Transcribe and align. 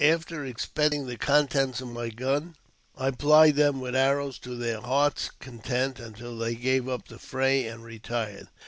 After 0.03 0.43
expending 0.43 1.05
the 1.05 1.15
contents 1.15 1.79
of 1.79 1.87
my 1.89 2.09
guns, 2.09 2.55
I 2.97 3.11
plied 3.11 3.55
them 3.57 3.79
with 3.79 3.95
arrows 3.95 4.39
to 4.39 4.55
their 4.55 4.81
hearts' 4.81 5.29
content, 5.39 5.99
until 5.99 6.35
they 6.39 6.55
gave 6.55 6.89
up 6.89 7.07
the 7.07 7.19
fray 7.19 7.67
and 7.67 7.83
retired. 7.83 8.47